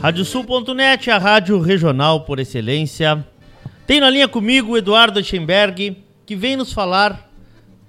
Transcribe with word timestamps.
Radiosul.net, 0.00 1.10
a 1.10 1.16
rádio 1.16 1.58
regional 1.58 2.20
por 2.20 2.38
excelência. 2.38 3.26
Tem 3.86 3.98
na 3.98 4.10
linha 4.10 4.28
comigo 4.28 4.76
Eduardo 4.76 5.18
Eichenberg, 5.18 5.96
que 6.26 6.36
vem 6.36 6.54
nos 6.54 6.72
falar 6.72 7.30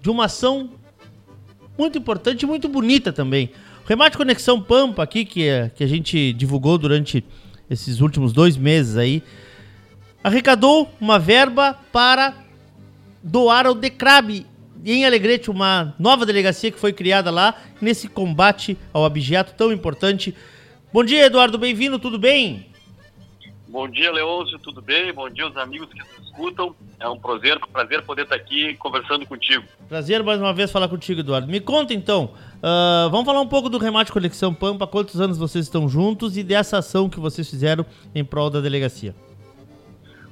de 0.02 0.10
uma 0.10 0.26
ação 0.26 0.70
muito 1.78 1.98
importante 1.98 2.44
e 2.44 2.46
muito 2.46 2.70
bonita 2.70 3.12
também. 3.12 3.52
O 3.84 3.88
Remate 3.88 4.18
Conexão 4.18 4.62
Pampa 4.62 5.04
aqui, 5.04 5.26
que, 5.26 5.48
é, 5.48 5.70
que 5.76 5.84
a 5.84 5.88
gente 5.88 6.32
divulgou 6.34 6.78
durante 6.78 7.24
esses 7.70 8.00
últimos 8.00 8.32
dois 8.32 8.56
meses 8.56 8.96
aí, 8.96 9.22
arrecadou 10.24 10.90
uma 11.02 11.20
verba 11.20 11.78
para 11.92 12.34
doar 13.22 13.68
ao 13.68 13.76
Decrab 13.76 14.46
em 14.86 15.06
Alegrete, 15.06 15.52
uma 15.52 15.94
nova 16.00 16.26
delegacia 16.26 16.72
que 16.72 16.80
foi 16.80 16.94
criada 16.94 17.30
lá 17.30 17.56
nesse 17.82 18.08
combate 18.08 18.78
ao 18.94 19.04
abigeato 19.04 19.54
tão 19.58 19.74
importante. 19.74 20.34
Bom 20.92 21.04
dia, 21.04 21.26
Eduardo, 21.26 21.58
bem-vindo, 21.58 22.00
tudo 22.00 22.18
bem? 22.18 22.66
Bom 23.68 23.90
dia, 23.90 24.10
Leôncio, 24.10 24.58
tudo 24.60 24.82
bem? 24.82 25.12
Bom 25.12 25.30
dia, 25.30 25.46
os 25.46 25.58
amigos 25.58 25.90
que 25.90 26.00
nos 26.00 26.26
escutam. 26.26 26.74
É 26.98 27.08
um 27.10 27.20
prazer, 27.20 27.58
um 27.58 27.72
prazer 27.72 28.02
poder 28.04 28.22
estar 28.24 28.36
aqui 28.36 28.74
conversando 28.76 29.26
contigo. 29.26 29.66
Prazer 29.90 30.24
mais 30.24 30.40
uma 30.40 30.54
vez 30.54 30.72
falar 30.72 30.88
contigo, 30.88 31.20
Eduardo. 31.20 31.48
Me 31.48 31.60
conta 31.60 31.94
então, 31.94 32.32
uh, 32.58 33.10
vamos 33.10 33.26
falar 33.26 33.42
um 33.42 33.48
pouco 33.48 33.68
do 33.68 33.78
Remate 33.78 34.14
Conexão 34.14 34.54
Pampa, 34.54 34.88
quantos 34.88 35.20
anos 35.20 35.38
vocês 35.38 35.66
estão 35.66 35.90
juntos 35.90 36.38
e 36.38 36.44
dessa 36.44 36.78
ação 36.78 37.10
que 37.10 37.20
vocês 37.20 37.50
fizeram 37.50 37.86
em 38.16 38.24
prol 38.24 38.50
da 38.50 38.62
delegacia. 38.62 39.14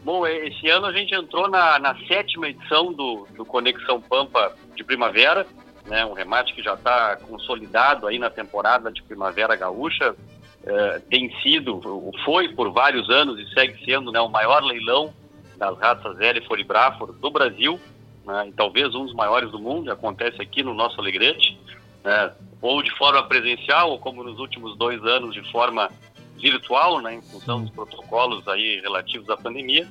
Bom, 0.06 0.26
é, 0.26 0.48
esse 0.48 0.70
ano 0.70 0.86
a 0.86 0.94
gente 0.94 1.14
entrou 1.14 1.50
na, 1.50 1.78
na 1.80 1.95
sétima 2.08 2.48
edição 2.48 2.94
do, 2.94 3.28
do 3.36 3.44
Conexão 3.44 4.00
Pampa 4.00 4.56
de 4.73 4.84
Primavera, 4.86 5.45
né, 5.86 6.06
um 6.06 6.14
remate 6.14 6.53
que 6.53 6.64
já 6.64 6.76
está 6.76 7.17
consolidado 7.17 8.08
aí 8.08 8.17
na 8.17 8.30
temporada 8.30 8.92
de 8.92 9.03
Primavera 9.03 9.56
Gaúcha. 9.56 10.16
É, 10.65 10.99
tem 11.11 11.31
sido, 11.41 11.79
foi 12.23 12.49
por 12.49 12.71
vários 12.71 13.08
anos 13.09 13.39
e 13.39 13.53
segue 13.53 13.85
sendo 13.85 14.11
né, 14.11 14.19
o 14.19 14.27
maior 14.27 14.63
leilão 14.63 15.13
das 15.57 15.77
raças 15.77 16.19
L 16.19 16.39
e 16.39 17.22
do 17.22 17.30
Brasil, 17.30 17.80
né, 18.25 18.47
e 18.47 18.52
talvez 18.52 18.95
um 18.95 19.05
dos 19.05 19.13
maiores 19.13 19.52
do 19.52 19.59
mundo, 19.59 19.91
acontece 19.91 20.41
aqui 20.41 20.63
no 20.63 20.73
nosso 20.73 20.99
Alegrete, 20.99 21.55
né, 22.03 22.33
ou 22.59 22.81
de 22.81 22.89
forma 22.97 23.22
presencial, 23.27 23.91
ou 23.91 23.99
como 23.99 24.23
nos 24.23 24.39
últimos 24.39 24.75
dois 24.75 25.03
anos, 25.03 25.35
de 25.35 25.52
forma 25.52 25.89
virtual, 26.38 27.00
né, 27.00 27.13
em 27.13 27.22
função 27.22 27.61
dos 27.61 27.69
protocolos 27.69 28.47
aí 28.47 28.81
relativos 28.81 29.29
à 29.29 29.38
pandemia, 29.38 29.88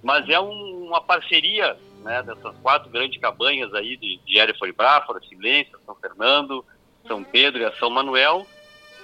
mas 0.00 0.28
é 0.28 0.38
um, 0.38 0.86
uma 0.86 1.00
parceria 1.00 1.76
né, 2.04 2.22
dessas 2.22 2.56
quatro 2.58 2.88
grandes 2.88 3.20
cabanhas 3.20 3.74
aí 3.74 3.96
de, 3.96 4.20
de 4.24 4.72
Bráfora, 4.72 5.20
Silêncio, 5.28 5.76
São 5.84 5.96
Fernando, 5.96 6.64
São 7.08 7.24
Pedro 7.24 7.64
e 7.64 7.78
São 7.78 7.90
Manuel, 7.90 8.46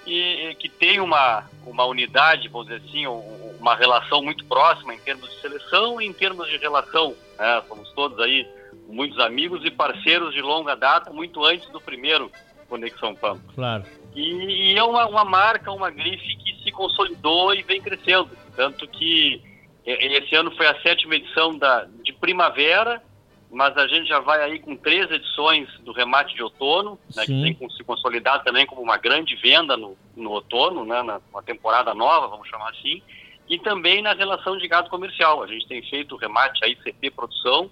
e, 0.06 0.50
e, 0.50 0.54
que 0.54 0.68
tem 0.68 1.00
uma, 1.00 1.44
uma 1.64 1.84
unidade, 1.84 2.48
vamos 2.48 2.68
dizer 2.68 2.82
assim, 2.86 3.06
uma 3.06 3.74
relação 3.74 4.22
muito 4.22 4.44
próxima 4.44 4.94
em 4.94 4.98
termos 4.98 5.28
de 5.30 5.40
seleção 5.40 6.00
e 6.00 6.06
em 6.06 6.12
termos 6.12 6.48
de 6.48 6.56
relação. 6.56 7.14
Né? 7.38 7.62
Somos 7.68 7.90
todos 7.92 8.18
aí 8.20 8.46
muitos 8.88 9.18
amigos 9.18 9.64
e 9.64 9.70
parceiros 9.70 10.34
de 10.34 10.40
longa 10.40 10.74
data, 10.74 11.12
muito 11.12 11.44
antes 11.44 11.68
do 11.70 11.80
primeiro 11.80 12.30
Conexão 12.68 13.14
Pampa. 13.14 13.42
Claro. 13.54 13.84
E, 14.14 14.72
e 14.72 14.76
é 14.76 14.82
uma, 14.82 15.06
uma 15.06 15.24
marca, 15.24 15.70
uma 15.72 15.90
grife 15.90 16.36
que 16.36 16.62
se 16.62 16.70
consolidou 16.72 17.54
e 17.54 17.62
vem 17.62 17.80
crescendo. 17.80 18.30
Tanto 18.56 18.86
que 18.88 19.42
esse 19.84 20.34
ano 20.34 20.54
foi 20.56 20.66
a 20.66 20.80
sétima 20.82 21.16
edição 21.16 21.56
da, 21.56 21.86
de 22.02 22.12
primavera, 22.12 23.02
mas 23.50 23.76
a 23.76 23.86
gente 23.88 24.08
já 24.08 24.20
vai 24.20 24.42
aí 24.42 24.58
com 24.60 24.76
três 24.76 25.10
edições 25.10 25.68
do 25.80 25.92
remate 25.92 26.34
de 26.34 26.42
outono, 26.42 26.98
né, 27.16 27.26
que 27.26 27.42
tem 27.42 27.54
que 27.54 27.68
se 27.74 27.82
consolidar 27.82 28.42
também 28.44 28.64
como 28.64 28.80
uma 28.80 28.96
grande 28.96 29.34
venda 29.36 29.76
no, 29.76 29.96
no 30.16 30.30
outono, 30.30 30.84
né, 30.84 31.02
na, 31.02 31.20
uma 31.30 31.42
temporada 31.42 31.92
nova, 31.92 32.28
vamos 32.28 32.48
chamar 32.48 32.70
assim, 32.70 33.02
e 33.48 33.58
também 33.58 34.02
na 34.02 34.12
relação 34.12 34.56
de 34.56 34.68
gado 34.68 34.88
comercial. 34.88 35.42
A 35.42 35.48
gente 35.48 35.66
tem 35.66 35.82
feito 35.82 36.14
o 36.14 36.18
remate 36.18 36.64
aí 36.64 36.76
CP 36.82 37.10
Produção, 37.10 37.68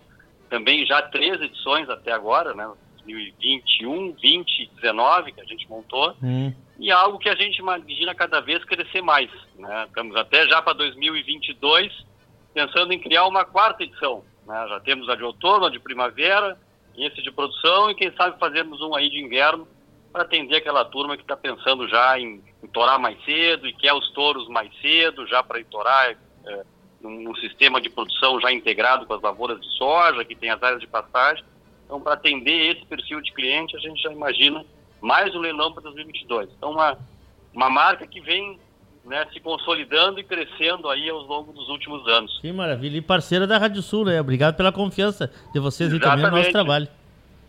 também 0.51 0.85
já 0.85 1.01
três 1.03 1.41
edições 1.41 1.89
até 1.89 2.11
agora, 2.11 2.53
né, 2.55 2.69
2021, 3.05 4.13
20, 4.21 4.71
19 4.75 5.33
que 5.33 5.41
a 5.41 5.45
gente 5.45 5.69
montou, 5.69 6.15
hum. 6.23 6.53
e 6.79 6.91
é 6.91 6.93
algo 6.93 7.19
que 7.19 7.29
a 7.29 7.37
gente 7.37 7.59
imagina 7.59 8.15
cada 8.15 8.41
vez 8.41 8.65
crescer 8.65 9.01
mais. 9.01 9.31
Né? 9.57 9.85
Estamos 9.87 10.17
até 10.17 10.47
já 10.49 10.61
para 10.61 10.73
2022 10.73 12.07
pensando 12.53 12.93
em 12.93 12.99
criar 12.99 13.27
uma 13.27 13.45
quarta 13.45 13.85
edição. 13.85 14.25
Né? 14.49 14.67
Já 14.69 14.81
temos 14.81 15.09
a 15.09 15.15
de 15.15 15.23
outono, 15.23 15.67
a 15.67 15.71
de 15.71 15.79
primavera, 15.79 16.59
esse 16.97 17.23
de 17.23 17.31
produção 17.31 17.91
e 17.91 17.95
quem 17.95 18.11
sabe 18.17 18.39
fazermos 18.41 18.81
um 18.81 18.95
aí 18.95 19.09
de 19.09 19.23
inverno 19.23 19.69
para 20.13 20.23
atender 20.23 20.57
aquela 20.57 20.85
turma 20.85 21.17
que 21.17 21.23
está 21.23 21.37
pensando 21.37 21.87
já 21.87 22.19
em, 22.19 22.43
em 22.63 22.67
torar 22.67 22.99
mais 22.99 23.23
cedo 23.25 23.69
e 23.69 23.73
quer 23.73 23.93
os 23.93 24.11
touros 24.13 24.49
mais 24.49 24.71
cedo, 24.81 25.27
já 25.27 25.43
para 25.43 25.63
torar 25.65 26.11
é, 26.11 26.65
num, 27.01 27.35
sistema 27.37 27.81
de 27.81 27.91
produção 27.91 28.41
já 28.41 28.51
integrado 28.51 29.07
com 29.07 29.13
as 29.13 29.23
lavouras 29.23 29.61
de 29.61 29.69
soja, 29.77 30.25
que 30.25 30.35
tem 30.35 30.51
as 30.51 30.61
áreas 30.61 30.81
de 30.81 30.87
pastagem 30.89 31.45
então, 31.89 31.99
para 32.03 32.13
atender 32.13 32.77
esse 32.77 32.85
perfil 32.85 33.19
de 33.23 33.33
cliente, 33.33 33.75
a 33.75 33.81
gente 33.81 34.03
já 34.03 34.13
imagina 34.13 34.63
mais 35.01 35.35
um 35.35 35.39
leilão 35.39 35.73
para 35.73 35.85
2022. 35.85 36.51
Então, 36.53 36.73
uma, 36.73 36.99
uma 37.55 37.71
marca 37.71 38.07
que 38.07 38.21
vem 38.21 38.61
né, 39.05 39.27
se 39.33 39.41
consolidando 39.41 40.21
e 40.21 40.25
crescendo 40.25 40.89
aí 40.89 41.09
ao 41.09 41.21
longo 41.21 41.53
dos 41.53 41.69
últimos 41.69 42.07
anos. 42.07 42.39
Que 42.41 42.53
maravilha. 42.53 42.99
E 42.99 43.01
parceira 43.01 43.47
da 43.47 43.59
Rádio 43.59 43.83
Sul, 43.83 44.05
né? 44.05 44.21
Obrigado 44.21 44.57
pela 44.57 44.71
confiança 44.71 45.31
de 45.53 45.61
vocês 45.61 45.93
e 45.93 45.99
também 45.99 46.25
no 46.25 46.31
nosso 46.31 46.53
trabalho. 46.53 46.89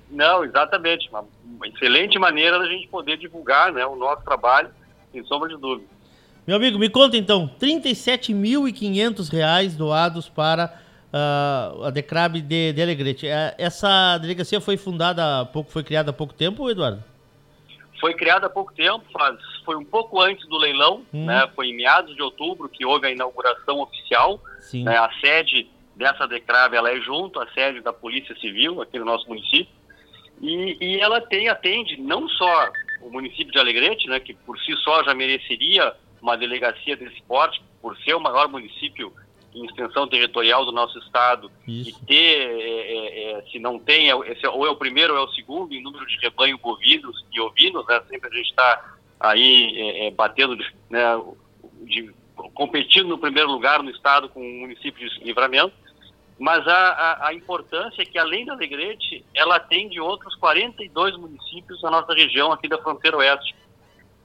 Não, 0.10 0.44
exatamente. 0.44 1.08
Uma, 1.10 1.26
uma 1.44 1.68
excelente 1.68 2.18
maneira 2.18 2.58
da 2.58 2.66
gente 2.66 2.88
poder 2.88 3.18
divulgar 3.18 3.72
né, 3.72 3.86
o 3.86 3.96
nosso 3.96 4.24
trabalho, 4.24 4.70
sem 5.12 5.24
sombra 5.26 5.50
de 5.50 5.58
dúvida. 5.58 5.88
Meu 6.48 6.56
amigo, 6.56 6.80
me 6.80 6.90
conta 6.90 7.16
então, 7.16 7.46
R$ 7.62 7.68
37.500 7.82 9.78
doados 9.78 10.28
para 10.28 10.74
uh, 11.14 11.84
a 11.84 11.92
Decrab 11.92 12.42
de, 12.42 12.74
de 12.74 12.82
Alegrete. 12.82 13.28
É, 13.28 13.54
essa 13.58 14.18
delegacia 14.18 14.60
foi 14.60 14.76
fundada 14.78 15.42
há 15.42 15.46
pouco, 15.46 15.72
foi 15.72 15.84
criada 15.84 16.10
há 16.10 16.14
pouco 16.14 16.34
tempo, 16.34 16.68
Eduardo? 16.70 17.04
Foi 18.00 18.14
criada 18.14 18.48
há 18.48 18.50
pouco 18.50 18.74
tempo, 18.74 19.04
faz, 19.12 19.38
foi 19.66 19.76
um 19.76 19.84
pouco 19.84 20.22
antes 20.22 20.48
do 20.48 20.58
leilão, 20.58 21.06
hum. 21.14 21.26
né? 21.26 21.50
Foi 21.56 21.68
em 21.68 21.76
meados 21.76 22.16
de 22.16 22.22
outubro 22.22 22.70
que 22.70 22.86
houve 22.86 23.08
a 23.08 23.12
inauguração 23.12 23.80
oficial. 23.82 24.42
Né? 24.74 24.98
A 24.98 25.12
sede 25.20 25.70
dessa 25.96 26.26
Decrab 26.28 26.74
ela 26.76 26.92
é 26.92 27.02
junto 27.02 27.40
à 27.42 27.48
sede 27.52 27.82
da 27.82 27.92
Polícia 27.92 28.36
Civil 28.40 28.82
aqui 28.82 28.98
no 28.98 29.06
nosso 29.06 29.28
município. 29.28 29.74
E, 30.42 30.78
e 30.80 31.00
ela 31.00 31.20
tem, 31.20 31.50
atende 31.50 32.00
não 32.00 32.28
só 32.30 32.72
o 33.02 33.10
município 33.10 33.52
de 33.52 33.60
Alegrete, 33.60 34.08
né, 34.08 34.20
que 34.20 34.34
por 34.34 34.58
si 34.60 34.74
só 34.78 35.04
já 35.04 35.14
mereceria 35.14 35.94
uma 36.22 36.38
delegacia 36.38 36.96
desse 36.96 37.22
porte, 37.24 37.62
por 37.82 37.98
ser 38.00 38.14
o 38.14 38.20
maior 38.20 38.48
município 38.48 39.14
em 39.54 39.66
extensão 39.66 40.08
territorial 40.08 40.66
do 40.66 40.72
nosso 40.72 40.98
estado 41.00 41.52
Isso. 41.68 41.90
e 41.90 42.06
ter, 42.06 42.16
é, 42.16 43.32
é, 43.32 43.32
é 43.32 43.42
se 43.52 43.60
não 43.60 43.80
tem, 43.80 44.12
é, 44.12 44.32
esse, 44.32 44.46
ou 44.48 44.66
é 44.66 44.70
o 44.70 44.76
primeiro 44.76 45.14
ou 45.14 45.20
é 45.20 45.24
o 45.24 45.32
segundo 45.32 45.74
em 45.74 45.82
número 45.82 46.06
de 46.06 46.18
rebanho 46.18 46.58
bovinos 46.58 47.26
e 47.32 47.40
ovinos, 47.40 47.86
né? 47.88 48.02
sempre 48.10 48.30
a 48.30 48.34
gente 48.34 48.50
está 48.50 48.96
aí 49.20 49.74
é, 49.76 50.08
é, 50.08 50.12
batendo, 50.12 50.56
né, 50.90 51.04
de, 51.84 52.14
competindo 52.54 53.10
no 53.10 53.18
primeiro 53.18 53.52
lugar 53.52 53.84
no 53.84 53.90
estado 53.90 54.30
com 54.30 54.40
o 54.40 54.60
município 54.62 55.10
de 55.10 55.24
Livramento, 55.24 55.74
mas 56.40 56.66
a, 56.66 56.72
a, 56.74 57.28
a, 57.28 57.34
importância 57.34 58.02
é 58.02 58.06
que 58.06 58.18
além 58.18 58.46
da 58.46 58.54
Alegrete, 58.54 59.26
ela 59.36 59.58
atende 59.58 60.00
outros 60.00 60.34
42 60.36 61.18
municípios 61.18 61.82
da 61.82 61.92
nossa 61.92 62.14
região 62.14 62.50
aqui 62.54 62.70
da 62.70 62.78
fronteira 62.78 63.18
oeste. 63.18 63.54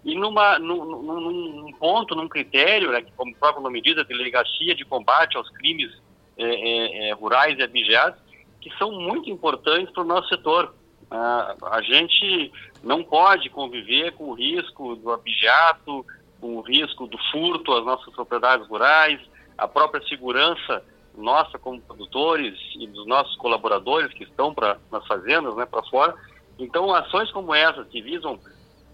E 0.04 0.14
numa, 0.14 0.58
num, 0.58 0.84
num, 0.84 1.72
ponto, 1.72 2.14
num 2.14 2.28
critério, 2.28 2.92
né, 2.92 3.00
que 3.00 3.12
como 3.12 3.32
o 3.32 3.36
próprio 3.36 3.62
nome 3.62 3.80
diz, 3.80 3.96
a 3.96 4.02
delegacia 4.02 4.74
de 4.74 4.84
combate 4.84 5.36
aos 5.36 5.48
crimes 5.50 5.90
é, 6.36 6.44
é, 6.44 7.08
é, 7.08 7.12
rurais 7.12 7.58
e 7.58 7.62
abigeados, 7.62 8.18
que 8.60 8.70
são 8.76 8.92
muito 8.92 9.30
importantes 9.30 9.92
para 9.92 10.02
o 10.02 10.06
nosso 10.06 10.28
setor. 10.28 10.74
Ah, 11.10 11.54
a 11.70 11.82
gente 11.82 12.52
não 12.82 13.02
pode 13.02 13.48
conviver 13.48 14.12
com 14.12 14.30
o 14.30 14.34
risco 14.34 14.96
do 14.96 15.10
abigeato, 15.10 16.04
com 16.40 16.56
o 16.56 16.60
risco 16.60 17.06
do 17.06 17.16
furto 17.30 17.72
às 17.72 17.84
nossas 17.84 18.12
propriedades 18.12 18.66
rurais, 18.68 19.20
a 19.56 19.66
própria 19.66 20.02
segurança 20.06 20.82
nossa 21.16 21.58
como 21.58 21.80
produtores 21.80 22.58
e 22.78 22.86
dos 22.86 23.06
nossos 23.06 23.36
colaboradores 23.36 24.12
que 24.12 24.24
estão 24.24 24.52
pra, 24.52 24.76
nas 24.90 25.06
fazendas, 25.06 25.54
né, 25.54 25.64
para 25.64 25.82
fora. 25.84 26.14
Então, 26.58 26.92
ações 26.92 27.30
como 27.30 27.54
essas 27.54 27.86
que 27.88 28.02
visam 28.02 28.38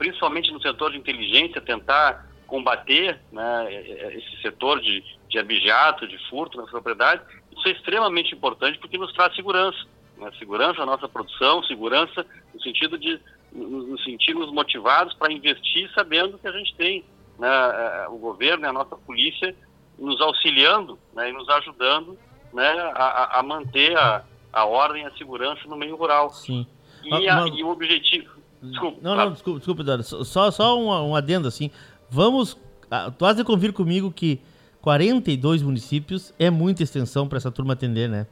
principalmente 0.00 0.50
no 0.50 0.62
setor 0.62 0.92
de 0.92 0.96
inteligência, 0.96 1.60
tentar 1.60 2.26
combater 2.46 3.20
né, 3.30 3.68
esse 4.14 4.40
setor 4.40 4.80
de, 4.80 5.04
de 5.28 5.38
abigeato, 5.38 6.08
de 6.08 6.16
furto 6.30 6.56
nas 6.56 6.70
propriedades, 6.70 7.22
isso 7.54 7.68
é 7.68 7.72
extremamente 7.72 8.34
importante 8.34 8.78
porque 8.78 8.96
nos 8.96 9.12
traz 9.12 9.36
segurança. 9.36 9.78
Né? 10.16 10.32
Segurança 10.38 10.78
na 10.78 10.86
nossa 10.86 11.06
produção, 11.06 11.62
segurança 11.64 12.24
no 12.54 12.62
sentido 12.62 12.96
de 12.96 13.20
nos 13.52 14.02
sentirmos 14.02 14.50
motivados 14.50 15.12
para 15.12 15.30
investir 15.30 15.90
sabendo 15.94 16.38
que 16.38 16.48
a 16.48 16.52
gente 16.52 16.74
tem 16.76 17.04
né, 17.38 18.06
o 18.08 18.16
governo 18.16 18.64
e 18.64 18.68
a 18.68 18.72
nossa 18.72 18.96
polícia 18.96 19.54
nos 19.98 20.18
auxiliando 20.22 20.98
né, 21.12 21.28
e 21.28 21.32
nos 21.34 21.46
ajudando 21.50 22.18
né, 22.54 22.70
a, 22.94 23.38
a, 23.38 23.42
manter 23.42 23.94
a, 23.98 24.24
a 24.50 24.64
ordem 24.64 25.02
e 25.02 25.06
a 25.06 25.12
segurança 25.18 25.60
no 25.68 25.76
meio 25.76 25.94
rural. 25.94 26.30
Sim. 26.30 26.66
E, 27.04 27.28
a, 27.28 27.46
e 27.48 27.62
o 27.62 27.68
objetivo 27.68 28.39
Desculpa. 28.62 28.98
Não, 29.02 29.16
não, 29.16 29.32
desculpa, 29.32 29.58
desculpa, 29.58 29.82
Eduardo. 29.82 30.02
Só, 30.04 30.50
só 30.50 30.78
um, 30.78 31.10
um 31.10 31.16
adendo 31.16 31.48
assim. 31.48 31.70
Vamos 32.10 32.58
ah, 32.90 33.10
tu 33.10 33.24
has 33.24 33.36
de 33.36 33.44
convir 33.44 33.72
comigo 33.72 34.10
que 34.10 34.40
42 34.82 35.62
municípios 35.62 36.34
é 36.38 36.50
muita 36.50 36.82
extensão 36.82 37.28
para 37.28 37.38
essa 37.38 37.50
turma 37.50 37.74
atender, 37.74 38.08
né? 38.08 38.26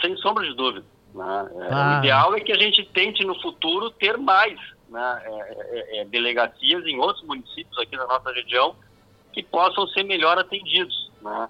Sem 0.00 0.16
sombra 0.16 0.44
de 0.44 0.54
dúvida. 0.54 0.84
Né? 1.14 1.50
É, 1.56 1.68
ah. 1.70 1.96
O 1.96 1.98
ideal 1.98 2.34
é 2.34 2.40
que 2.40 2.52
a 2.52 2.56
gente 2.56 2.84
tente 2.92 3.24
no 3.24 3.40
futuro 3.40 3.90
ter 3.90 4.16
mais 4.16 4.58
né? 4.88 5.22
É, 5.24 5.98
é, 5.98 6.00
é, 6.00 6.04
delegacias 6.04 6.86
em 6.86 6.98
outros 6.98 7.24
municípios 7.26 7.76
aqui 7.78 7.96
da 7.96 8.06
nossa 8.06 8.32
região 8.32 8.76
que 9.32 9.42
possam 9.42 9.86
ser 9.88 10.04
melhor 10.04 10.38
atendidos. 10.38 11.10
Né? 11.20 11.48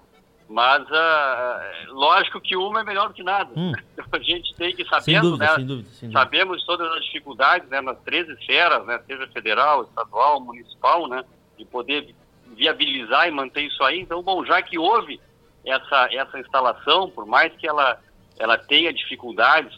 Mas, 0.54 0.84
uh, 0.84 1.92
lógico 1.92 2.40
que 2.40 2.54
uma 2.54 2.82
é 2.82 2.84
melhor 2.84 3.08
do 3.08 3.14
que 3.14 3.24
nada. 3.24 3.50
Hum. 3.56 3.72
a 4.12 4.18
gente 4.20 4.54
tem 4.54 4.72
que, 4.72 4.84
sabendo, 4.84 5.30
dúvida, 5.30 5.44
né, 5.46 5.54
sem 5.56 5.66
dúvida, 5.66 5.88
sem 5.90 6.08
dúvida. 6.08 6.20
sabemos 6.20 6.64
todas 6.64 6.92
as 6.92 7.04
dificuldades 7.06 7.68
né, 7.68 7.80
nas 7.80 7.98
três 8.02 8.28
esferas, 8.28 8.86
né, 8.86 9.00
seja 9.04 9.26
federal, 9.32 9.82
estadual, 9.82 10.40
municipal, 10.40 11.08
né, 11.08 11.24
de 11.58 11.64
poder 11.64 12.14
viabilizar 12.56 13.26
e 13.26 13.32
manter 13.32 13.62
isso 13.62 13.82
aí. 13.82 13.98
Então, 13.98 14.22
bom, 14.22 14.44
já 14.44 14.62
que 14.62 14.78
houve 14.78 15.20
essa, 15.66 16.08
essa 16.12 16.38
instalação, 16.38 17.10
por 17.10 17.26
mais 17.26 17.52
que 17.56 17.66
ela, 17.66 17.98
ela 18.38 18.56
tenha 18.56 18.94
dificuldades, 18.94 19.76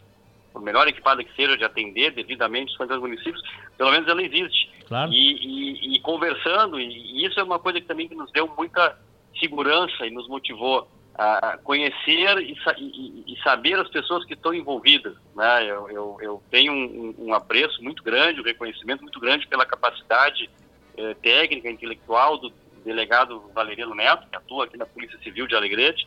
por 0.53 0.61
melhor 0.61 0.87
equipada 0.87 1.25
que 1.25 1.35
seja 1.35 1.57
de 1.57 1.65
atender 1.65 2.11
devidamente 2.11 2.67
os 2.67 2.73
50 2.73 3.01
municípios, 3.01 3.43
pelo 3.79 3.93
menos 3.93 4.07
ela 4.09 4.23
existe. 4.23 4.71
Claro. 4.87 5.11
E, 5.11 5.17
e, 5.17 5.97
e, 5.97 6.01
conversando, 6.01 6.79
e 6.79 7.25
isso 7.25 7.41
é 7.41 7.43
uma 7.43 7.59
coisa 7.59 7.81
que 7.81 7.87
também 7.87 8.11
nos 8.11 8.31
deu 8.31 8.47
muita 8.59 9.06
segurança 9.39 10.07
e 10.07 10.11
nos 10.11 10.29
motivou 10.29 10.89
a 11.19 11.59
conhecer 11.65 12.39
e, 12.39 12.55
e, 12.77 13.35
e 13.35 13.43
saber 13.43 13.79
as 13.79 13.89
pessoas 13.89 14.25
que 14.27 14.35
estão 14.35 14.53
envolvidas. 14.53 15.15
Né? 15.35 15.65
Eu, 15.65 15.91
eu, 15.91 16.19
eu 16.21 16.43
tenho 16.51 16.73
um, 16.73 17.15
um, 17.19 17.35
apreço 17.35 17.83
muito 17.83 18.03
grande, 18.03 18.41
um 18.41 18.45
reconhecimento 18.45 19.03
muito 19.03 19.19
grande 19.19 19.47
pela 19.47 19.65
capacidade 19.65 20.51
eh, 20.97 21.15
técnica, 21.23 21.71
intelectual 21.71 22.37
do 22.37 22.53
delegado 22.85 23.51
Valeriano 23.55 23.95
Neto, 23.95 24.29
que 24.29 24.37
atua 24.37 24.67
aqui 24.67 24.77
na 24.77 24.85
Polícia 24.85 25.19
Civil 25.21 25.47
de 25.47 25.57
Alegrete, 25.57 26.07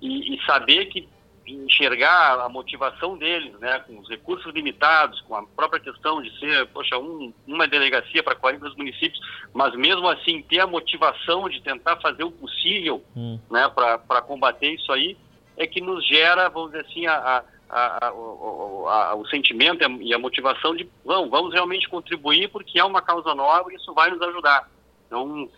e, 0.00 0.36
e 0.36 0.44
saber 0.46 0.86
que 0.86 1.08
enxergar 1.46 2.40
a 2.40 2.48
motivação 2.48 3.16
deles, 3.16 3.52
né, 3.60 3.78
com 3.80 3.98
os 3.98 4.08
recursos 4.08 4.52
limitados, 4.52 5.20
com 5.22 5.34
a 5.34 5.42
própria 5.46 5.80
questão 5.80 6.20
de 6.20 6.36
ser, 6.38 6.66
poxa, 6.68 6.98
um, 6.98 7.32
uma 7.46 7.68
delegacia 7.68 8.22
para 8.22 8.34
40 8.34 8.70
municípios, 8.76 9.20
mas 9.54 9.74
mesmo 9.74 10.08
assim 10.08 10.42
ter 10.42 10.60
a 10.60 10.66
motivação 10.66 11.48
de 11.48 11.60
tentar 11.60 11.96
fazer 11.96 12.24
o 12.24 12.30
possível, 12.30 13.02
hum. 13.16 13.38
né, 13.50 13.68
para 13.68 14.22
combater 14.22 14.70
isso 14.74 14.92
aí, 14.92 15.16
é 15.56 15.66
que 15.66 15.80
nos 15.80 16.06
gera, 16.06 16.48
vamos 16.48 16.72
dizer 16.72 16.84
assim, 16.86 17.06
a, 17.06 17.14
a, 17.14 17.44
a, 17.70 18.08
a, 18.08 19.14
o 19.14 19.26
sentimento 19.26 19.84
e 20.00 20.12
a 20.12 20.18
motivação 20.18 20.74
de, 20.74 20.88
vamos, 21.04 21.30
vamos 21.30 21.54
realmente 21.54 21.88
contribuir 21.88 22.48
porque 22.48 22.78
é 22.78 22.84
uma 22.84 23.00
causa 23.00 23.34
nova 23.34 23.72
e 23.72 23.76
isso 23.76 23.94
vai 23.94 24.10
nos 24.10 24.20
ajudar. 24.20 24.68
Então, 25.06 25.48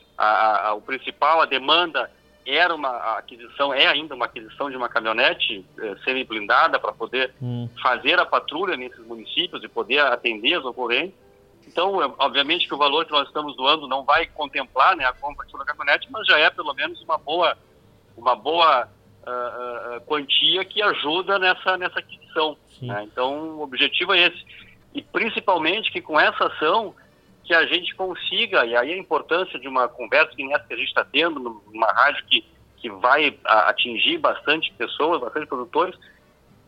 o 0.76 0.80
principal, 0.82 1.40
a 1.40 1.46
demanda 1.46 2.10
era 2.56 2.74
uma 2.74 2.90
aquisição, 3.18 3.74
é 3.74 3.86
ainda 3.86 4.14
uma 4.14 4.24
aquisição 4.24 4.70
de 4.70 4.76
uma 4.76 4.88
caminhonete 4.88 5.64
eh, 5.78 5.96
semi-blindada 6.04 6.78
para 6.78 6.92
poder 6.92 7.34
hum. 7.42 7.68
fazer 7.82 8.18
a 8.18 8.24
patrulha 8.24 8.76
nesses 8.76 9.04
municípios 9.06 9.62
e 9.62 9.68
poder 9.68 9.98
atender 9.98 10.54
as 10.54 10.64
ocorrências. 10.64 11.14
Então, 11.66 12.02
é, 12.02 12.10
obviamente 12.18 12.66
que 12.66 12.74
o 12.74 12.78
valor 12.78 13.04
que 13.04 13.12
nós 13.12 13.28
estamos 13.28 13.54
doando 13.54 13.86
não 13.86 14.02
vai 14.02 14.26
contemplar 14.26 14.96
né, 14.96 15.04
a 15.04 15.12
compra 15.12 15.46
de 15.46 15.54
uma 15.54 15.64
caminhonete, 15.64 16.08
mas 16.10 16.26
já 16.26 16.38
é 16.38 16.48
pelo 16.48 16.72
menos 16.72 17.00
uma 17.02 17.18
boa, 17.18 17.56
uma 18.16 18.34
boa 18.34 18.84
uh, 18.86 19.96
uh, 19.96 20.00
quantia 20.06 20.64
que 20.64 20.80
ajuda 20.80 21.38
nessa, 21.38 21.76
nessa 21.76 21.98
aquisição. 21.98 22.56
Né? 22.80 23.04
Então, 23.04 23.58
o 23.58 23.62
objetivo 23.62 24.14
é 24.14 24.28
esse. 24.28 24.46
E 24.94 25.02
principalmente 25.02 25.92
que 25.92 26.00
com 26.00 26.18
essa 26.18 26.46
ação 26.46 26.94
que 27.48 27.54
a 27.54 27.64
gente 27.64 27.94
consiga, 27.94 28.66
e 28.66 28.76
aí 28.76 28.92
a 28.92 28.98
importância 28.98 29.58
de 29.58 29.66
uma 29.66 29.88
conversa 29.88 30.36
que 30.36 30.46
nessa 30.46 30.66
que 30.66 30.74
a 30.74 30.76
gente 30.76 30.88
está 30.88 31.02
tendo, 31.02 31.40
numa 31.40 31.86
rádio 31.86 32.22
que, 32.26 32.44
que 32.76 32.90
vai 32.90 33.38
atingir 33.42 34.18
bastante 34.18 34.70
pessoas, 34.74 35.18
bastante 35.18 35.46
produtores, 35.46 35.98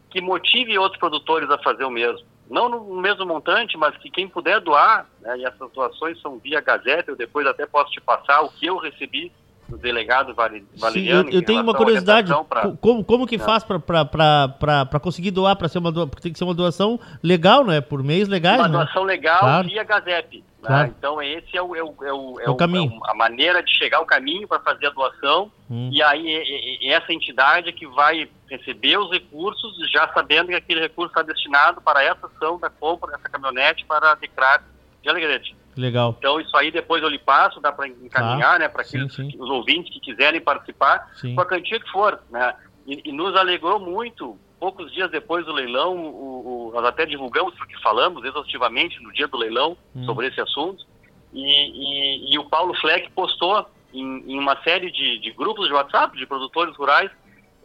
que 0.08 0.22
motive 0.22 0.78
outros 0.78 0.98
produtores 0.98 1.50
a 1.50 1.58
fazer 1.58 1.84
o 1.84 1.90
mesmo. 1.90 2.26
Não 2.48 2.70
no 2.70 2.98
mesmo 2.98 3.26
montante, 3.26 3.76
mas 3.76 3.94
que 3.98 4.10
quem 4.10 4.26
puder 4.26 4.58
doar, 4.60 5.06
né, 5.20 5.36
e 5.36 5.44
essas 5.44 5.70
doações 5.70 6.18
são 6.22 6.38
via 6.38 6.62
Gazeta, 6.62 7.10
eu 7.10 7.16
depois 7.16 7.46
até 7.46 7.66
posso 7.66 7.90
te 7.92 8.00
passar 8.00 8.40
o 8.40 8.48
que 8.48 8.64
eu 8.64 8.78
recebi 8.78 9.30
do 9.68 9.76
delegado 9.76 10.34
Valeriano. 10.34 10.92
Sim, 10.92 11.06
eu, 11.06 11.28
eu 11.28 11.44
tenho 11.44 11.62
uma 11.62 11.74
curiosidade, 11.74 12.32
pra... 12.48 12.72
como, 12.80 13.04
como 13.04 13.26
que 13.26 13.36
é. 13.36 13.38
faz 13.38 13.62
para 13.62 15.00
conseguir 15.00 15.30
doar, 15.30 15.56
para 15.56 15.68
ser 15.68 15.78
uma 15.78 15.92
doação, 15.92 16.10
tem 16.22 16.32
que 16.32 16.38
ser 16.38 16.44
uma 16.44 16.54
doação 16.54 16.98
legal, 17.22 17.66
né? 17.66 17.82
Por 17.82 18.02
meios 18.02 18.28
legais, 18.28 18.58
Uma 18.58 18.68
né? 18.68 18.78
doação 18.78 19.02
legal 19.02 19.40
claro. 19.40 19.68
via 19.68 19.84
Gazep. 19.84 20.42
Né? 20.60 20.66
Claro. 20.66 20.88
Né? 20.88 20.94
Então 20.98 21.22
esse 21.22 21.56
é, 21.56 21.62
o, 21.62 21.74
é, 21.74 21.82
o, 21.82 21.94
é, 22.02 22.12
o, 22.12 22.40
é 22.40 22.50
o 22.50 22.56
caminho. 22.56 23.00
a 23.06 23.14
maneira 23.14 23.62
de 23.62 23.72
chegar 23.72 23.98
ao 23.98 24.06
caminho 24.06 24.46
para 24.46 24.60
fazer 24.60 24.86
a 24.86 24.90
doação 24.90 25.50
hum. 25.70 25.90
e 25.92 26.02
aí 26.02 26.78
essa 26.90 27.12
entidade 27.12 27.72
que 27.72 27.86
vai 27.86 28.28
receber 28.48 28.98
os 28.98 29.10
recursos 29.10 29.74
já 29.90 30.08
sabendo 30.12 30.48
que 30.48 30.54
aquele 30.54 30.80
recurso 30.80 31.10
está 31.10 31.22
destinado 31.22 31.80
para 31.80 32.02
essa 32.02 32.26
ação 32.26 32.58
da 32.58 32.68
compra 32.68 33.12
dessa 33.12 33.28
caminhonete 33.28 33.84
para 33.86 34.12
a 34.12 34.14
Decrar 34.14 34.62
de 35.02 35.08
Alegrete. 35.08 35.56
Legal. 35.76 36.14
Então 36.18 36.38
isso 36.40 36.54
aí 36.56 36.70
depois 36.70 37.02
eu 37.02 37.08
lhe 37.08 37.18
passo, 37.18 37.60
dá 37.60 37.72
para 37.72 37.88
encaminhar, 37.88 38.58
né, 38.58 38.68
para 38.68 38.82
aqueles 38.82 39.14
sim, 39.14 39.30
sim. 39.30 39.36
os 39.40 39.48
ouvintes 39.48 39.92
que 39.92 40.00
quiserem 40.00 40.40
participar, 40.40 41.10
sim. 41.14 41.34
com 41.34 41.40
a 41.40 41.46
quantia 41.46 41.80
que 41.80 41.90
for, 41.90 42.20
né? 42.30 42.54
E, 42.86 43.08
e, 43.08 43.12
nos 43.12 43.36
alegrou 43.36 43.78
muito. 43.78 44.38
Poucos 44.60 44.92
dias 44.92 45.10
depois 45.10 45.46
do 45.46 45.52
leilão, 45.52 45.96
o, 45.96 46.68
o, 46.68 46.72
nós 46.74 46.84
até 46.84 47.06
divulgamos 47.06 47.54
porque 47.54 47.76
falamos 47.78 48.22
exaustivamente 48.22 49.02
no 49.02 49.10
dia 49.10 49.26
do 49.26 49.38
leilão 49.38 49.74
hum. 49.96 50.04
sobre 50.04 50.26
esse 50.26 50.38
assunto. 50.38 50.84
E, 51.32 51.40
e, 51.40 52.34
e, 52.34 52.38
o 52.38 52.44
Paulo 52.44 52.74
Fleck 52.74 53.10
postou 53.12 53.66
em, 53.94 54.32
em 54.32 54.38
uma 54.38 54.60
série 54.62 54.90
de, 54.90 55.18
de, 55.18 55.32
grupos 55.32 55.66
de 55.66 55.72
WhatsApp 55.72 56.16
de 56.16 56.26
produtores 56.26 56.76
rurais 56.76 57.10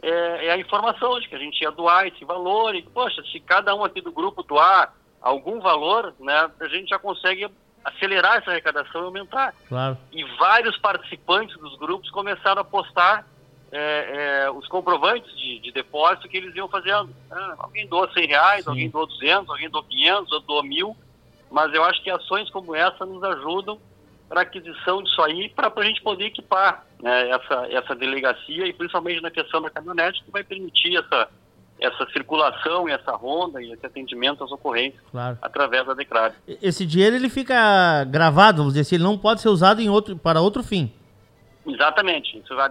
é, 0.02 0.46
é, 0.46 0.52
a 0.52 0.58
informação 0.58 1.20
de 1.20 1.28
que 1.28 1.34
a 1.34 1.38
gente 1.38 1.60
ia 1.60 1.70
doar 1.70 2.06
esse 2.06 2.24
valor 2.24 2.74
e, 2.74 2.82
poxa, 2.82 3.22
se 3.30 3.40
cada 3.40 3.74
um 3.74 3.84
aqui 3.84 4.00
do 4.00 4.12
grupo 4.12 4.42
doar 4.42 4.94
algum 5.20 5.60
valor, 5.60 6.14
né, 6.18 6.50
a 6.60 6.68
gente 6.68 6.88
já 6.88 6.98
consegue 6.98 7.50
acelerar 7.84 8.38
essa 8.38 8.50
arrecadação 8.52 9.02
e 9.02 9.04
aumentar. 9.04 9.54
Claro. 9.68 9.98
E 10.12 10.24
vários 10.38 10.78
participantes 10.78 11.56
dos 11.58 11.76
grupos 11.78 12.10
começaram 12.10 12.62
a 12.62 12.64
postar 12.64 13.26
é, 13.72 14.44
é, 14.44 14.50
os 14.50 14.66
comprovantes 14.68 15.36
de, 15.36 15.58
de, 15.60 15.72
depósito 15.72 16.28
que 16.28 16.36
eles 16.36 16.54
iam 16.54 16.68
fazendo. 16.68 17.10
Ah, 17.30 17.54
alguém 17.58 17.86
doa 17.86 18.10
100 18.12 18.26
reais, 18.26 18.64
Sim. 18.64 18.70
alguém 18.70 18.90
doa 18.90 19.06
200, 19.06 19.50
alguém 19.50 19.68
doa 19.68 19.84
500, 19.84 20.32
outro 20.32 20.46
doa 20.46 20.62
mil. 20.62 20.96
Mas 21.50 21.72
eu 21.74 21.84
acho 21.84 22.02
que 22.02 22.10
ações 22.10 22.50
como 22.50 22.74
essa 22.74 23.04
nos 23.04 23.22
ajudam 23.22 23.78
para 24.28 24.40
aquisição 24.40 25.02
disso 25.02 25.22
aí, 25.22 25.48
para 25.48 25.72
a 25.74 25.84
gente 25.84 26.02
poder 26.02 26.26
equipar 26.26 26.84
né, 27.00 27.30
essa, 27.30 27.66
essa 27.70 27.94
delegacia 27.94 28.66
e 28.66 28.72
principalmente 28.72 29.20
na 29.20 29.30
questão 29.30 29.62
da 29.62 29.70
caminhonete, 29.70 30.24
que 30.24 30.30
vai 30.30 30.42
permitir 30.42 30.96
essa, 30.96 31.28
essa 31.80 32.10
circulação 32.12 32.88
e 32.88 32.92
essa 32.92 33.12
ronda 33.12 33.62
e 33.62 33.72
esse 33.72 33.86
atendimento 33.86 34.42
às 34.42 34.50
ocorrências 34.50 35.00
claro. 35.10 35.38
através 35.40 35.86
da 35.86 35.94
DECRAD. 35.94 36.34
Esse 36.60 36.84
dinheiro 36.84 37.14
ele 37.14 37.28
fica 37.28 38.04
gravado, 38.04 38.58
vamos 38.58 38.72
dizer 38.72 38.82
assim, 38.82 38.96
ele 38.96 39.04
não 39.04 39.16
pode 39.16 39.40
ser 39.40 39.48
usado 39.48 39.80
em 39.80 39.88
outro, 39.88 40.16
para 40.16 40.40
outro 40.40 40.62
fim. 40.62 40.92
Exatamente. 41.66 42.38
Isso 42.38 42.54
vai, 42.54 42.70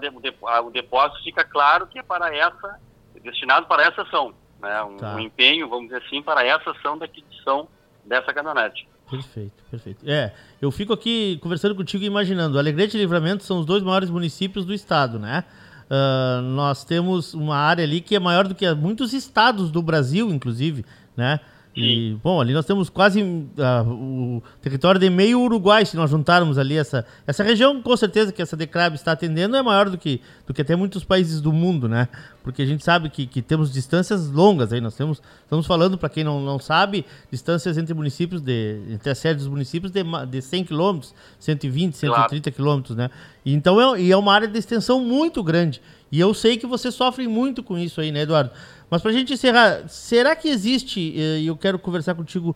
o 0.61 0.69
depósito 0.69 1.23
fica 1.23 1.43
claro 1.43 1.87
que 1.87 1.99
é 1.99 2.03
para 2.03 2.33
essa, 2.35 2.79
destinado 3.21 3.67
para 3.67 3.83
essa 3.83 4.03
ação. 4.03 4.33
Né? 4.61 4.81
Um, 4.83 4.97
tá. 4.97 5.15
um 5.15 5.19
empenho, 5.19 5.67
vamos 5.67 5.87
dizer 5.87 6.01
assim, 6.05 6.21
para 6.21 6.45
essa 6.45 6.71
ação 6.71 6.97
da 6.97 7.05
aquisição 7.05 7.67
dessa 8.05 8.33
caminhonete. 8.33 8.87
Perfeito, 9.09 9.63
perfeito. 9.69 10.09
É, 10.09 10.33
eu 10.61 10.71
fico 10.71 10.93
aqui 10.93 11.37
conversando 11.41 11.75
contigo 11.75 12.03
e 12.03 12.07
imaginando, 12.07 12.57
Alegrete 12.57 12.97
e 12.97 12.99
Livramento 12.99 13.43
são 13.43 13.59
os 13.59 13.65
dois 13.65 13.83
maiores 13.83 14.09
municípios 14.09 14.65
do 14.65 14.73
estado, 14.73 15.19
né? 15.19 15.43
Uh, 15.85 16.41
nós 16.41 16.83
temos 16.83 17.35
uma 17.35 17.55
área 17.55 17.83
ali 17.83 18.01
que 18.01 18.15
é 18.15 18.19
maior 18.19 18.47
do 18.47 18.55
que 18.55 18.67
muitos 18.73 19.13
estados 19.13 19.69
do 19.69 19.83
Brasil, 19.83 20.29
inclusive, 20.31 20.83
né? 21.15 21.39
E, 21.75 22.17
bom, 22.23 22.39
ali 22.39 22.53
nós 22.53 22.65
temos 22.65 22.89
quase 22.89 23.21
uh, 23.21 23.89
o 23.89 24.43
território 24.61 24.99
de 24.99 25.09
meio 25.09 25.41
Uruguai, 25.41 25.85
se 25.85 25.97
nós 25.97 26.09
juntarmos 26.09 26.57
ali 26.57 26.77
essa, 26.77 27.05
essa 27.27 27.43
região, 27.43 27.81
com 27.81 27.97
certeza 27.97 28.31
que 28.31 28.41
essa 28.41 28.55
Decrab 28.55 28.95
está 28.95 29.11
atendendo, 29.11 29.57
é 29.57 29.61
maior 29.61 29.89
do 29.89 29.97
que, 29.97 30.21
do 30.47 30.53
que 30.53 30.61
até 30.61 30.73
muitos 30.73 31.03
países 31.03 31.41
do 31.41 31.51
mundo, 31.51 31.89
né? 31.89 32.07
Porque 32.43 32.61
a 32.61 32.65
gente 32.65 32.81
sabe 32.81 33.09
que, 33.09 33.27
que 33.27 33.41
temos 33.41 33.73
distâncias 33.73 34.29
longas 34.29 34.71
aí, 34.71 34.79
nós 34.79 34.95
temos, 34.95 35.21
estamos 35.43 35.67
falando, 35.67 35.97
para 35.97 36.07
quem 36.07 36.23
não, 36.23 36.39
não 36.39 36.59
sabe, 36.59 37.05
distâncias 37.29 37.77
entre 37.77 37.93
municípios, 37.93 38.41
de, 38.41 38.79
entre 38.89 39.09
as 39.09 39.17
sedes 39.17 39.43
dos 39.43 39.51
municípios 39.51 39.91
de, 39.91 40.01
de 40.29 40.41
100 40.41 40.63
quilômetros, 40.63 41.13
120, 41.39 41.97
130 41.97 42.51
quilômetros, 42.51 42.95
né? 42.95 43.09
Então 43.45 43.95
é, 43.95 44.01
e 44.01 44.11
é 44.11 44.17
uma 44.17 44.33
área 44.33 44.47
de 44.47 44.57
extensão 44.57 44.99
muito 44.99 45.43
grande. 45.43 45.81
E 46.11 46.19
eu 46.19 46.33
sei 46.33 46.57
que 46.57 46.65
você 46.65 46.91
sofre 46.91 47.27
muito 47.27 47.61
com 47.61 47.77
isso 47.77 48.01
aí, 48.01 48.11
né, 48.11 48.21
Eduardo? 48.21 48.51
Mas 48.89 49.01
para 49.01 49.11
a 49.11 49.13
gente 49.13 49.33
encerrar, 49.33 49.87
será 49.87 50.35
que 50.35 50.47
existe, 50.47 50.99
e 50.99 51.45
eu 51.45 51.57
quero 51.57 51.77
conversar 51.77 52.15
contigo, 52.15 52.55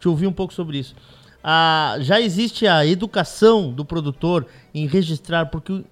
te 0.00 0.08
ouvir 0.08 0.26
um 0.26 0.32
pouco 0.32 0.52
sobre 0.52 0.78
isso, 0.78 0.94
a, 1.42 1.96
já 2.00 2.20
existe 2.20 2.66
a 2.66 2.84
educação 2.84 3.70
do 3.72 3.84
produtor 3.84 4.46
em 4.74 4.86
registrar, 4.86 5.46
porque 5.46 5.84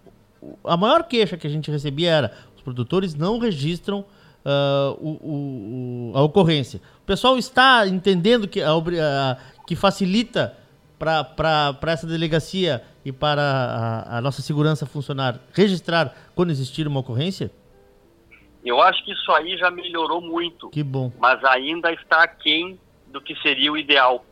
a 0.64 0.76
maior 0.76 1.04
queixa 1.04 1.36
que 1.36 1.46
a 1.46 1.50
gente 1.50 1.70
recebia 1.70 2.10
era 2.10 2.32
os 2.56 2.62
produtores 2.62 3.14
não 3.14 3.38
registram 3.38 4.00
uh, 4.44 4.98
o, 5.00 6.10
o, 6.12 6.18
a 6.18 6.22
ocorrência. 6.22 6.80
O 7.02 7.06
pessoal 7.06 7.38
está 7.38 7.86
entendendo 7.86 8.48
que, 8.48 8.60
a, 8.60 8.72
a, 8.72 9.36
que 9.66 9.76
facilita 9.76 10.56
para 10.98 11.76
essa 11.88 12.06
delegacia 12.06 12.82
e 13.04 13.12
para 13.12 13.42
a, 13.42 14.18
a, 14.18 14.20
nossa 14.20 14.42
segurança 14.42 14.86
funcionar 14.86 15.40
registrar 15.52 16.14
quando 16.34 16.50
existir 16.50 16.86
uma 16.86 17.00
ocorrência? 17.00 17.50
Eu 18.64 18.80
acho 18.80 19.04
que 19.04 19.12
isso 19.12 19.30
aí 19.32 19.56
já 19.58 19.70
melhorou 19.70 20.20
muito. 20.20 20.70
Que 20.70 20.82
bom. 20.82 21.12
Mas 21.18 21.44
ainda 21.44 21.92
está 21.92 22.22
aquém 22.22 22.78
do 23.08 23.20
que 23.20 23.36
seria 23.42 23.70
o 23.70 23.76
ideal. 23.76 24.24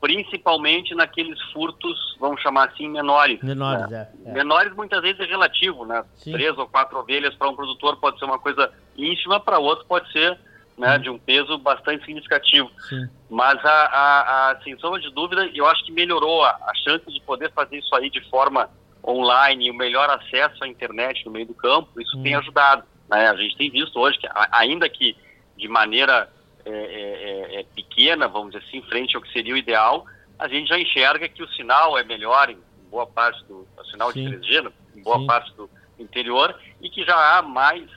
Principalmente 0.00 0.94
naqueles 0.94 1.40
furtos, 1.52 2.16
vamos 2.18 2.40
chamar 2.40 2.68
assim, 2.68 2.88
menores. 2.88 3.40
Menores, 3.42 3.88
né? 3.88 4.08
é, 4.24 4.30
é, 4.30 4.32
Menores 4.32 4.74
muitas 4.74 5.00
vezes 5.00 5.20
é 5.20 5.24
relativo, 5.24 5.84
né? 5.84 6.04
Sim. 6.14 6.32
Três 6.32 6.56
ou 6.58 6.66
quatro 6.68 6.98
ovelhas 6.98 7.34
para 7.34 7.48
um 7.48 7.56
produtor 7.56 7.96
pode 7.96 8.18
ser 8.18 8.24
uma 8.24 8.38
coisa 8.38 8.72
ínfima, 8.96 9.40
para 9.40 9.58
outro 9.58 9.84
pode 9.86 10.10
ser 10.12 10.38
né, 10.82 10.98
de 10.98 11.08
um 11.08 11.18
peso 11.18 11.56
bastante 11.58 12.04
significativo. 12.04 12.68
Sim. 12.88 13.08
Mas, 13.30 13.64
a, 13.64 13.70
a, 13.70 14.50
a, 14.50 14.60
sem 14.62 14.76
sombra 14.78 15.00
de 15.00 15.10
dúvida, 15.10 15.48
eu 15.54 15.64
acho 15.66 15.84
que 15.84 15.92
melhorou 15.92 16.42
a, 16.42 16.50
a 16.50 16.74
chance 16.84 17.06
de 17.06 17.20
poder 17.20 17.52
fazer 17.52 17.78
isso 17.78 17.94
aí 17.94 18.10
de 18.10 18.20
forma 18.28 18.68
online, 19.06 19.70
o 19.70 19.74
melhor 19.74 20.10
acesso 20.10 20.62
à 20.64 20.68
internet 20.68 21.24
no 21.24 21.32
meio 21.32 21.46
do 21.46 21.54
campo, 21.54 22.00
isso 22.00 22.18
hum. 22.18 22.22
tem 22.22 22.34
ajudado. 22.34 22.82
Né? 23.08 23.28
A 23.28 23.36
gente 23.36 23.56
tem 23.56 23.70
visto 23.70 23.98
hoje 23.98 24.18
que, 24.18 24.28
ainda 24.50 24.88
que 24.88 25.16
de 25.56 25.68
maneira 25.68 26.28
é, 26.64 26.70
é, 26.70 26.74
é, 26.74 27.60
é, 27.60 27.64
pequena, 27.74 28.26
vamos 28.26 28.52
dizer 28.52 28.64
assim, 28.66 28.82
frente 28.82 29.14
ao 29.14 29.22
que 29.22 29.32
seria 29.32 29.54
o 29.54 29.56
ideal, 29.56 30.04
a 30.38 30.48
gente 30.48 30.68
já 30.68 30.78
enxerga 30.78 31.28
que 31.28 31.42
o 31.42 31.48
sinal 31.50 31.96
é 31.96 32.02
melhor 32.02 32.50
em 32.50 32.58
boa 32.90 33.06
parte 33.06 33.44
do 33.44 33.66
sinal 33.90 34.10
Sim. 34.12 34.28
de 34.28 34.36
3G, 34.36 34.62
né, 34.64 34.72
em 34.96 35.02
boa 35.02 35.18
Sim. 35.18 35.26
parte 35.26 35.54
do 35.54 35.70
interior, 35.98 36.58
e 36.80 36.90
que 36.90 37.04
já 37.04 37.38
há 37.38 37.42
mais 37.42 37.88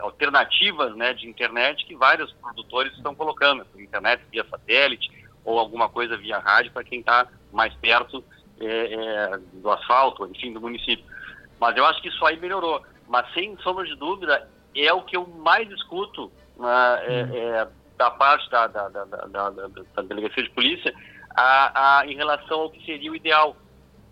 alternativas 0.00 0.94
né, 0.96 1.14
de 1.14 1.28
internet 1.28 1.84
que 1.84 1.94
vários 1.94 2.32
produtores 2.32 2.92
estão 2.94 3.14
colocando, 3.14 3.66
internet 3.78 4.22
via 4.30 4.44
satélite 4.48 5.10
ou 5.44 5.58
alguma 5.58 5.88
coisa 5.88 6.16
via 6.16 6.38
rádio 6.38 6.72
para 6.72 6.84
quem 6.84 7.00
está 7.00 7.26
mais 7.52 7.72
perto 7.74 8.22
é, 8.60 8.66
é, 8.66 9.38
do 9.54 9.70
asfalto, 9.70 10.26
enfim, 10.26 10.52
do 10.52 10.60
município. 10.60 11.04
Mas 11.60 11.76
eu 11.76 11.86
acho 11.86 12.02
que 12.02 12.08
isso 12.08 12.24
aí 12.26 12.38
melhorou. 12.38 12.82
Mas 13.08 13.32
sem 13.32 13.56
sombra 13.58 13.84
de 13.84 13.94
dúvida, 13.94 14.48
é 14.74 14.92
o 14.92 15.02
que 15.02 15.16
eu 15.16 15.26
mais 15.26 15.70
escuto 15.70 16.30
é, 17.06 17.66
da 17.96 18.10
parte 18.10 18.48
da, 18.50 18.66
da, 18.66 18.88
da, 18.88 19.04
da, 19.50 20.02
delegacia 20.02 20.42
de 20.42 20.50
polícia 20.50 20.94
a, 21.36 22.00
a, 22.00 22.06
em 22.06 22.16
relação 22.16 22.60
ao 22.60 22.70
que 22.70 22.84
seria 22.84 23.10
o 23.10 23.16
ideal 23.16 23.56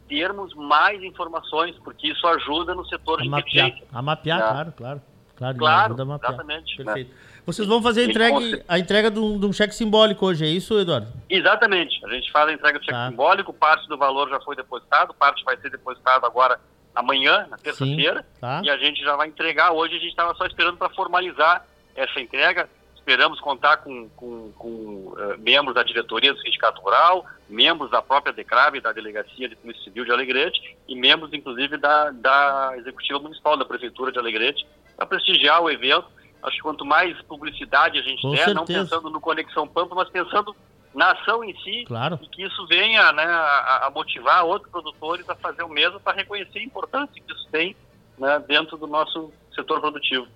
termos 0.08 0.54
mais 0.54 1.02
informações, 1.02 1.76
porque 1.82 2.08
isso 2.08 2.26
ajuda 2.26 2.74
no 2.74 2.86
setor 2.86 3.20
a 3.20 3.22
de 3.22 3.28
mapear, 3.28 3.72
A 3.92 4.02
mapear, 4.02 4.38
é. 4.38 4.42
claro, 4.42 4.72
claro. 4.72 5.02
Claro, 5.36 5.58
claro 5.58 5.94
exatamente. 5.94 6.78
Né? 6.78 6.84
Perfeito. 6.84 7.10
Né? 7.10 7.16
Vocês 7.44 7.68
vão 7.68 7.80
fazer 7.80 8.00
a 8.00 8.04
entrega, 8.04 8.64
a 8.66 8.78
entrega 8.78 9.10
de 9.10 9.20
um, 9.20 9.38
de 9.38 9.46
um, 9.46 9.52
cheque 9.52 9.74
simbólico 9.74 10.26
hoje, 10.26 10.44
é 10.44 10.48
isso, 10.48 10.78
Eduardo? 10.78 11.06
Exatamente. 11.28 12.04
A 12.04 12.08
gente 12.08 12.32
faz 12.32 12.48
a 12.48 12.52
entrega 12.52 12.78
do 12.78 12.84
cheque 12.84 12.96
tá. 12.96 13.08
simbólico, 13.08 13.52
parte 13.52 13.86
do 13.86 13.96
valor 13.96 14.28
já 14.28 14.40
foi 14.40 14.56
depositado, 14.56 15.14
parte 15.14 15.44
vai 15.44 15.56
ser 15.58 15.70
depositado 15.70 16.26
agora 16.26 16.58
amanhã, 16.94 17.46
na 17.48 17.58
terça-feira, 17.58 18.26
tá. 18.40 18.62
e 18.64 18.70
a 18.70 18.76
gente 18.78 19.00
já 19.02 19.14
vai 19.14 19.28
entregar. 19.28 19.70
Hoje 19.72 19.94
a 19.94 19.98
gente 19.98 20.08
estava 20.08 20.34
só 20.34 20.46
esperando 20.46 20.78
para 20.78 20.88
formalizar 20.90 21.64
essa 21.94 22.18
entrega. 22.18 22.68
Esperamos 23.06 23.38
contar 23.38 23.76
com, 23.76 24.08
com, 24.16 24.50
com 24.58 24.68
uh, 24.68 25.38
membros 25.38 25.76
da 25.76 25.84
diretoria 25.84 26.34
do 26.34 26.40
Sindicato 26.40 26.82
Rural, 26.82 27.24
membros 27.48 27.88
da 27.88 28.02
própria 28.02 28.32
DECRAV, 28.32 28.80
da 28.80 28.90
Delegacia 28.90 29.48
de 29.48 29.54
Polícia 29.54 29.84
Civil 29.84 30.04
de 30.04 30.10
Alegrete, 30.10 30.76
e 30.88 30.96
membros, 30.96 31.32
inclusive, 31.32 31.76
da, 31.76 32.10
da 32.10 32.72
Executiva 32.78 33.20
Municipal 33.20 33.56
da 33.56 33.64
Prefeitura 33.64 34.10
de 34.10 34.18
Alegrete, 34.18 34.66
para 34.96 35.06
prestigiar 35.06 35.62
o 35.62 35.70
evento. 35.70 36.08
Acho 36.42 36.56
que 36.56 36.62
quanto 36.62 36.84
mais 36.84 37.16
publicidade 37.22 37.96
a 37.96 38.02
gente 38.02 38.22
Com 38.22 38.32
der, 38.32 38.38
certeza. 38.38 38.54
não 38.56 38.64
pensando 38.66 39.08
no 39.08 39.20
Conexão 39.20 39.68
Pampa, 39.68 39.94
mas 39.94 40.08
pensando 40.08 40.56
na 40.92 41.12
ação 41.12 41.44
em 41.44 41.56
si, 41.60 41.84
claro. 41.86 42.18
e 42.20 42.26
que 42.26 42.42
isso 42.42 42.66
venha 42.66 43.12
né, 43.12 43.22
a, 43.22 43.86
a, 43.86 43.90
motivar 43.90 44.44
outros 44.44 44.72
produtores 44.72 45.30
a 45.30 45.36
fazer 45.36 45.62
o 45.62 45.68
mesmo 45.68 46.00
para 46.00 46.16
reconhecer 46.16 46.58
a 46.58 46.64
importância 46.64 47.22
que 47.24 47.32
isso 47.32 47.46
tem 47.52 47.76
né, 48.18 48.42
dentro 48.48 48.76
do 48.76 48.88
nosso 48.88 49.32
setor 49.54 49.80
produtivo. 49.80 50.26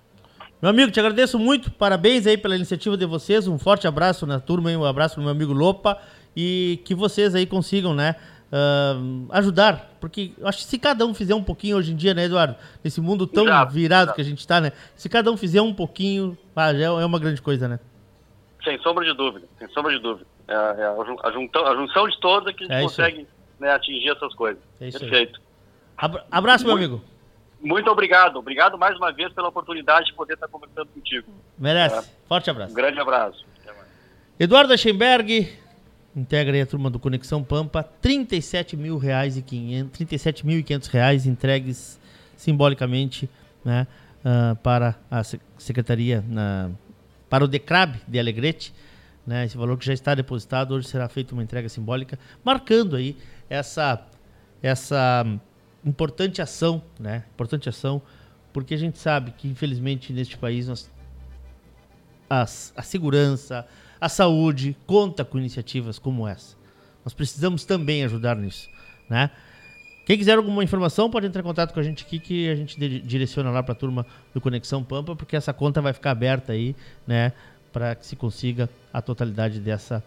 Meu 0.61 0.69
amigo, 0.69 0.91
te 0.91 0.99
agradeço 0.99 1.39
muito, 1.39 1.71
parabéns 1.71 2.27
aí 2.27 2.37
pela 2.37 2.55
iniciativa 2.55 2.95
de 2.95 3.03
vocês, 3.07 3.47
um 3.47 3.57
forte 3.57 3.87
abraço 3.87 4.27
na 4.27 4.39
turma, 4.39 4.69
um 4.69 4.85
abraço 4.85 5.17
no 5.17 5.23
meu 5.23 5.31
amigo 5.31 5.51
Lopa 5.51 5.99
e 6.37 6.79
que 6.85 6.93
vocês 6.93 7.33
aí 7.33 7.47
consigam, 7.47 7.95
né, 7.95 8.15
uh, 8.51 9.25
ajudar, 9.31 9.97
porque 9.99 10.33
eu 10.37 10.47
acho 10.47 10.59
que 10.59 10.65
se 10.65 10.77
cada 10.77 11.03
um 11.03 11.15
fizer 11.15 11.33
um 11.33 11.43
pouquinho 11.43 11.77
hoje 11.77 11.91
em 11.93 11.95
dia, 11.95 12.13
né, 12.13 12.25
Eduardo, 12.25 12.55
nesse 12.83 13.01
mundo 13.01 13.25
tão 13.25 13.45
exato, 13.45 13.73
virado 13.73 14.01
exato. 14.03 14.15
que 14.15 14.21
a 14.21 14.23
gente 14.23 14.37
está, 14.37 14.61
né, 14.61 14.71
se 14.95 15.09
cada 15.09 15.31
um 15.31 15.35
fizer 15.35 15.63
um 15.63 15.73
pouquinho, 15.73 16.37
ah, 16.55 16.71
é 16.71 17.05
uma 17.05 17.17
grande 17.17 17.41
coisa, 17.41 17.67
né? 17.67 17.79
Sem 18.63 18.79
sombra 18.83 19.03
de 19.03 19.15
dúvida, 19.15 19.47
sem 19.57 19.67
sombra 19.69 19.91
de 19.91 19.97
dúvida. 19.97 20.27
É, 20.47 20.53
é 20.53 20.85
a, 21.23 21.31
juntão, 21.31 21.65
a, 21.65 21.75
junção 21.75 22.07
de 22.07 22.19
todos 22.19 22.47
é 22.47 22.53
que 22.53 22.65
a 22.65 22.67
gente 22.67 22.75
é 22.75 22.81
consegue 22.83 23.27
né, 23.59 23.71
atingir 23.71 24.09
essas 24.09 24.35
coisas. 24.35 24.61
É 24.79 24.91
Perfeito. 24.91 25.41
Abraço, 26.29 26.65
meu 26.65 26.75
amigo. 26.75 27.01
Muito 27.61 27.89
obrigado. 27.89 28.37
Obrigado 28.37 28.77
mais 28.77 28.97
uma 28.97 29.11
vez 29.11 29.31
pela 29.33 29.49
oportunidade 29.49 30.07
de 30.07 30.13
poder 30.13 30.33
estar 30.33 30.47
conversando 30.47 30.87
contigo. 30.87 31.27
Merece. 31.57 31.97
É. 31.97 32.03
Forte 32.27 32.49
abraço. 32.49 32.71
Um 32.71 32.75
grande 32.75 32.99
abraço. 32.99 33.45
Eduardo 34.39 34.73
Eschenberg, 34.73 35.47
integra 36.15 36.55
aí 36.55 36.61
a 36.61 36.65
turma 36.65 36.89
do 36.89 36.97
Conexão 36.97 37.43
Pampa, 37.43 37.83
37 37.83 38.75
mil 38.75 38.97
reais 38.97 39.37
e 39.37 39.41
500, 39.43 39.91
37 39.91 40.45
mil 40.47 40.57
e 40.57 40.63
500 40.63 40.87
reais 40.87 41.25
entregues 41.27 41.99
simbolicamente 42.35 43.29
né, 43.63 43.85
uh, 44.25 44.55
para 44.57 44.95
a 45.11 45.21
Secretaria, 45.57 46.23
na, 46.27 46.71
para 47.29 47.43
o 47.43 47.47
DECRAB 47.47 47.97
de 48.07 48.19
Alegrete, 48.19 48.73
né, 49.27 49.45
esse 49.45 49.55
valor 49.55 49.77
que 49.77 49.85
já 49.85 49.93
está 49.93 50.15
depositado, 50.15 50.73
hoje 50.73 50.87
será 50.87 51.07
feita 51.07 51.33
uma 51.33 51.43
entrega 51.43 51.69
simbólica, 51.69 52.17
marcando 52.43 52.95
aí 52.95 53.15
essa, 53.47 54.03
essa 54.63 55.23
importante 55.85 56.41
ação, 56.41 56.81
né? 56.99 57.23
Importante 57.33 57.69
ação, 57.69 58.01
porque 58.53 58.73
a 58.73 58.77
gente 58.77 58.97
sabe 58.97 59.31
que 59.31 59.47
infelizmente 59.47 60.13
neste 60.13 60.37
país 60.37 60.67
nós, 60.67 60.89
a, 62.29 62.43
a 62.43 62.81
segurança, 62.81 63.67
a 63.99 64.09
saúde 64.09 64.75
conta 64.85 65.23
com 65.23 65.37
iniciativas 65.37 65.97
como 65.99 66.27
essa. 66.27 66.55
Nós 67.03 67.13
precisamos 67.13 67.65
também 67.65 68.03
ajudar 68.03 68.35
nisso, 68.35 68.69
né? 69.09 69.31
Quem 70.05 70.17
quiser 70.17 70.37
alguma 70.37 70.63
informação 70.63 71.09
pode 71.09 71.27
entrar 71.27 71.41
em 71.41 71.45
contato 71.45 71.73
com 71.73 71.79
a 71.79 71.83
gente 71.83 72.03
aqui 72.03 72.19
que 72.19 72.49
a 72.49 72.55
gente 72.55 72.77
direciona 73.01 73.51
lá 73.51 73.61
para 73.61 73.73
a 73.73 73.75
turma 73.75 74.05
do 74.33 74.41
Conexão 74.41 74.83
Pampa, 74.83 75.15
porque 75.15 75.35
essa 75.35 75.53
conta 75.53 75.79
vai 75.81 75.93
ficar 75.93 76.11
aberta 76.11 76.53
aí, 76.53 76.75
né, 77.05 77.31
para 77.71 77.95
que 77.95 78.05
se 78.05 78.15
consiga 78.15 78.69
a 78.91 79.01
totalidade 79.01 79.59
dessa 79.59 80.03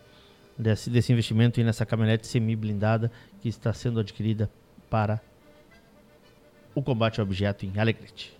desse, 0.58 0.90
desse 0.90 1.12
investimento 1.12 1.62
nessa 1.62 1.84
caminhonete 1.84 2.26
semi 2.26 2.54
blindada 2.54 3.10
que 3.40 3.48
está 3.48 3.72
sendo 3.72 4.00
adquirida 4.00 4.50
para 4.88 5.20
o 6.74 6.82
combate 6.82 7.20
ao 7.20 7.26
objeto 7.26 7.64
em 7.64 7.78
Alegrete. 7.78 8.32